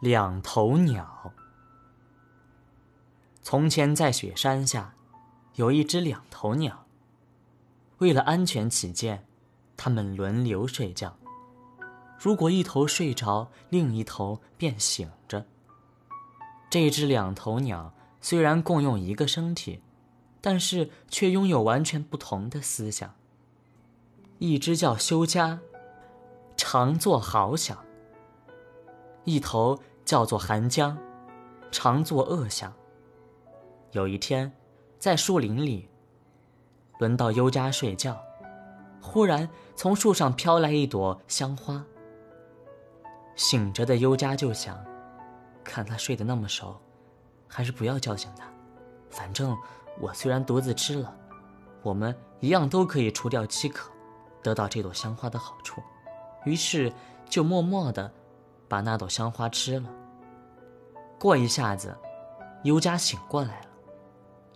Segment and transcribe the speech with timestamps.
[0.00, 1.32] 两头鸟。
[3.42, 4.94] 从前在雪山下，
[5.54, 6.86] 有一只两头鸟。
[7.98, 9.26] 为了安全起见，
[9.76, 11.16] 它们轮流睡觉。
[12.18, 15.46] 如果一头睡着，另一头便醒着。
[16.70, 19.80] 这只两头鸟虽然共用一个身体，
[20.40, 23.14] 但是却拥有完全不同的思想。
[24.38, 25.60] 一只叫修家，
[26.56, 27.83] 常做好想；
[29.24, 30.96] 一头叫做寒江，
[31.70, 32.72] 常做恶想。
[33.92, 34.52] 有一天，
[34.98, 35.88] 在树林里，
[36.98, 38.20] 轮到优家睡觉，
[39.00, 41.84] 忽然从树上飘来一朵香花。
[43.34, 44.78] 醒着的优家就想，
[45.64, 46.76] 看他睡得那么熟，
[47.48, 48.46] 还是不要叫醒他。
[49.10, 49.56] 反正
[50.00, 51.16] 我虽然独自吃了，
[51.82, 53.90] 我们一样都可以除掉饥渴。
[54.42, 55.80] 得到这朵香花的好处，
[56.44, 56.92] 于是
[57.28, 58.12] 就默默地
[58.68, 59.88] 把那朵香花吃了。
[61.18, 61.96] 过一下子，
[62.62, 63.66] 尤佳醒过来了，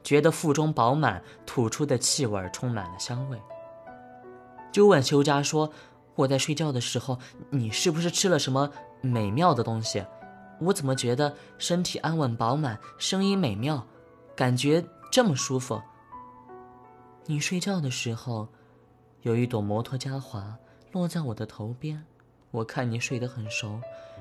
[0.03, 3.41] 觉得腹中饱满，吐出的气味充满了香味，
[4.71, 5.71] 就问修家说
[6.15, 7.19] ：“我在睡觉的时候，
[7.51, 10.05] 你是不是吃了什么美妙的东西？
[10.61, 13.87] 我怎么觉得身体安稳饱满，声音美妙，
[14.35, 15.81] 感觉这么舒服？
[17.27, 18.49] 你睡觉的时候。”
[19.23, 20.57] 有一朵摩托嘉华
[20.93, 22.03] 落在我的头边，
[22.51, 23.81] 我看你睡得很熟，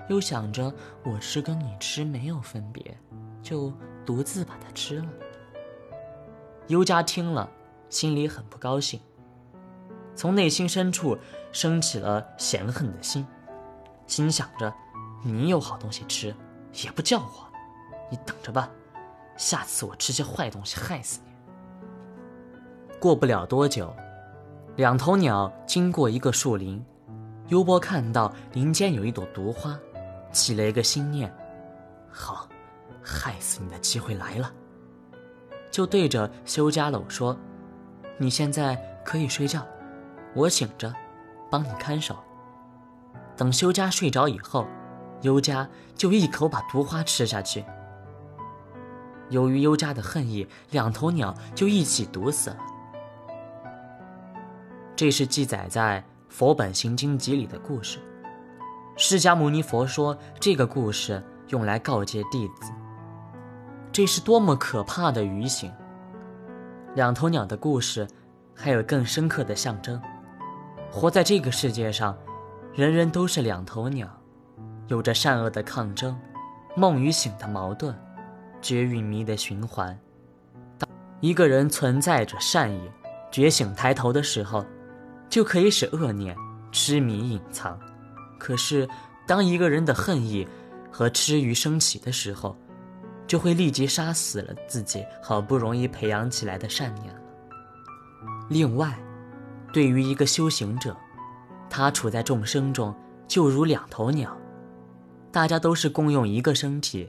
[0.10, 2.98] 又想着我吃跟你吃没有分别，
[3.42, 3.72] 就
[4.06, 5.08] 独自把它吃了。
[6.68, 7.50] 尤佳听了，
[7.90, 9.00] 心里很不高兴，
[10.16, 11.18] 从内心深处
[11.52, 13.26] 升起了嫌恨的心，
[14.06, 14.74] 心想着
[15.24, 16.36] 你有好东西吃，
[16.84, 17.48] 也不叫我，
[18.10, 18.70] 你等着吧，
[19.38, 21.32] 下次我吃些坏东西害死你。
[23.00, 23.96] 过不了多久。
[24.76, 26.86] 两头鸟经过一个树林，
[27.48, 29.78] 优波看到林间有一朵毒花，
[30.32, 31.34] 起了一个心念：
[32.10, 32.48] 好，
[33.02, 34.52] 害死你的机会来了。
[35.72, 37.38] 就对着修家楼说
[38.18, 38.76] ：“你现在
[39.06, 39.66] 可以睡觉，
[40.34, 40.94] 我醒着，
[41.50, 42.18] 帮你看守。
[43.36, 44.68] 等修家睡着以后，
[45.22, 47.64] 优家就一口把毒花吃下去。
[49.30, 52.58] 由于优家的恨意，两头鸟就一起毒死了。”
[54.98, 58.00] 这是记载在《佛本行经集》里的故事。
[58.96, 62.72] 释迦牟尼佛说，这个故事用来告诫弟子，
[63.92, 65.72] 这是多么可怕的愚行。
[66.96, 68.08] 两头鸟的故事
[68.56, 70.02] 还有更深刻的象征：
[70.92, 72.18] 活在这个世界上，
[72.74, 74.10] 人人都是两头鸟，
[74.88, 76.20] 有着善恶的抗争，
[76.76, 77.96] 梦与醒的矛盾，
[78.62, 79.98] 觉与迷的循环。
[80.78, 80.90] 当
[81.20, 82.92] 一个人存在着善意，
[83.32, 84.66] 觉醒抬头的时候。
[85.38, 86.36] 就可以使恶念、
[86.72, 87.80] 痴迷隐藏。
[88.40, 88.90] 可是，
[89.28, 90.48] 当一个人的恨意
[90.92, 92.58] 和痴欲升起的时候，
[93.28, 97.22] 就会立即杀死了自己好不容易培养起来的善念了。
[98.50, 98.98] 另外，
[99.72, 100.98] 对于一个修行者，
[101.70, 102.92] 他处在众生中，
[103.28, 104.36] 就如两头鸟，
[105.32, 107.08] 大家都是共用一个身体，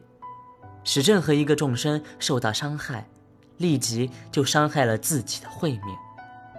[0.84, 3.08] 使任何一个众生受到伤害，
[3.56, 5.96] 立即就伤害了自己的慧命。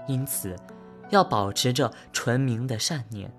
[0.07, 0.55] 因此。
[1.09, 3.31] 要保持着纯明的善念，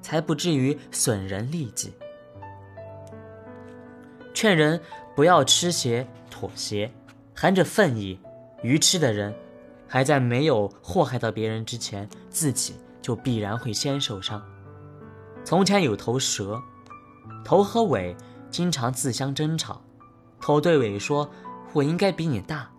[0.00, 1.92] 才不至于损人利己。
[4.34, 4.80] 劝人
[5.14, 6.90] 不要吃邪妥协，
[7.34, 8.18] 含着愤意、
[8.62, 9.34] 愚痴的人，
[9.86, 14.42] 还在没有祸害到别人之前，自己就必然会先受伤。
[15.44, 16.60] 从前有头蛇，
[17.44, 18.16] 头和尾
[18.50, 19.82] 经常自相争吵，
[20.40, 21.30] 头对尾说
[21.74, 22.70] ：“我应该比你大。”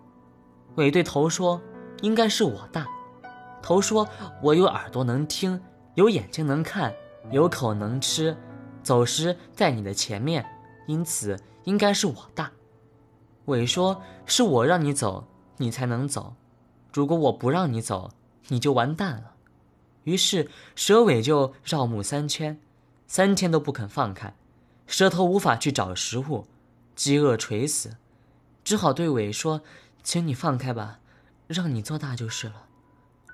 [0.75, 1.61] 尾对头说
[2.01, 2.87] ：“应该是我大。”
[3.63, 4.07] 头说
[4.43, 5.59] ：“我有耳朵能听，
[5.95, 6.93] 有眼睛能看，
[7.31, 8.35] 有口能吃，
[8.83, 10.45] 走时在你的前面，
[10.85, 12.51] 因此应该是我大。”
[13.45, 15.25] 尾说：“是我让你走，
[15.57, 16.35] 你才能走。
[16.91, 18.11] 如果我不让你走，
[18.49, 19.31] 你就完蛋了。”
[20.03, 22.59] 于是蛇尾就绕木三圈，
[23.07, 24.35] 三天都不肯放开。
[24.87, 26.45] 蛇头无法去找食物，
[26.95, 27.95] 饥饿垂死，
[28.65, 29.61] 只好对尾说
[30.03, 30.99] ：“请你放开吧，
[31.47, 32.65] 让你做大就是了。”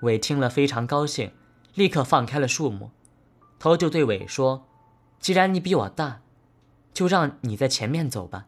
[0.00, 1.32] 伟听了非常高兴，
[1.74, 2.90] 立刻放开了树木。
[3.58, 4.66] 头就对伟说
[5.20, 6.22] ：“既然你比我大，
[6.94, 8.46] 就让你在前面走吧。”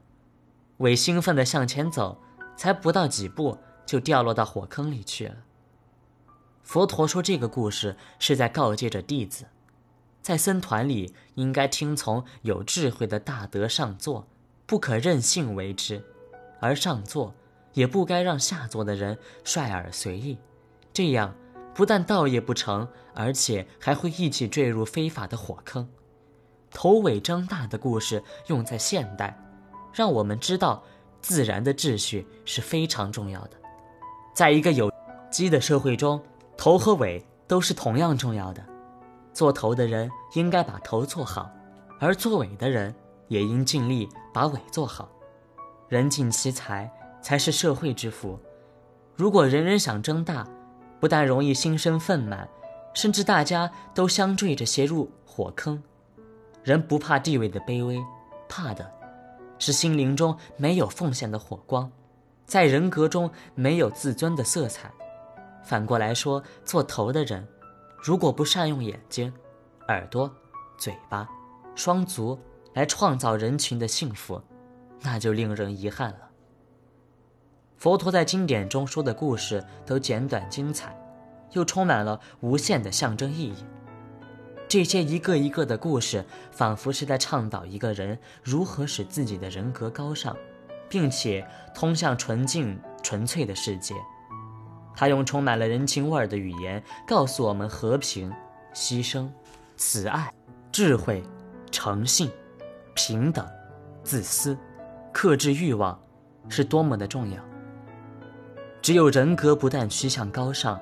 [0.78, 2.20] 伟兴奋地向前走，
[2.56, 5.36] 才不到几步，就掉落到火坑里去了。
[6.62, 9.46] 佛陀说这个故事是在告诫着弟子，
[10.22, 14.26] 在僧团里应该听从有智慧的大德上座，
[14.64, 16.02] 不可任性为之，
[16.60, 17.34] 而上座
[17.74, 20.38] 也不该让下座的人率尔随意，
[20.92, 21.34] 这样。
[21.74, 25.88] 不但道业不成，而且还会一起坠入非法的火坑。
[26.70, 29.38] 头尾张大的故事用在现代，
[29.92, 30.82] 让我们知道
[31.20, 33.50] 自然的秩序是非常重要的。
[34.34, 34.90] 在一个有
[35.30, 36.22] 机的社会中，
[36.56, 38.64] 头和尾都是同样重要的。
[39.32, 41.50] 做头的人应该把头做好，
[41.98, 42.94] 而做尾的人
[43.28, 45.08] 也应尽力把尾做好。
[45.88, 46.90] 人尽其才
[47.22, 48.38] 才是社会之福。
[49.14, 50.46] 如果人人想争大，
[51.02, 52.48] 不但容易心生愤满，
[52.94, 55.82] 甚至大家都相坠着陷入火坑。
[56.62, 58.00] 人不怕地位的卑微，
[58.48, 58.88] 怕的
[59.58, 61.90] 是心灵中没有奉献的火光，
[62.46, 64.92] 在人格中没有自尊的色彩。
[65.64, 67.44] 反过来说，做头的人，
[68.00, 69.34] 如果不善用眼睛、
[69.88, 70.32] 耳朵、
[70.78, 71.28] 嘴巴、
[71.74, 72.38] 双足
[72.74, 74.40] 来创造人群的幸福，
[75.00, 76.31] 那就令人遗憾了。
[77.82, 80.96] 佛陀在经典中说的故事都简短精彩，
[81.50, 83.56] 又充满了无限的象征意义。
[84.68, 90.36] 这些一个一个的故事，仿佛是在倡导一个人如何使自己的人格高尚，
[90.88, 91.44] 并且
[91.74, 93.96] 通向纯净纯粹的世界。
[94.94, 98.32] 他用充满了人情味儿的语言，告诉我们和平、
[98.72, 99.28] 牺牲、
[99.76, 100.32] 慈爱、
[100.70, 101.20] 智慧、
[101.72, 102.30] 诚信、
[102.94, 103.44] 平等、
[104.04, 104.56] 自私、
[105.12, 106.00] 克制欲望，
[106.48, 107.42] 是多么的重要。
[108.82, 110.78] 只有人格不断趋向高尚，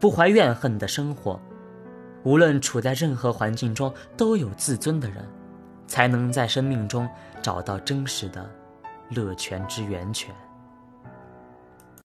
[0.00, 1.38] 不怀怨恨的生活。
[2.24, 5.22] 无论处在任何环境中都有自尊的人，
[5.86, 7.06] 才能在生命中
[7.42, 8.50] 找到真实的
[9.10, 10.34] 乐泉之源泉。